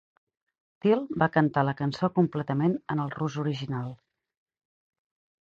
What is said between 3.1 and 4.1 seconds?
rus original.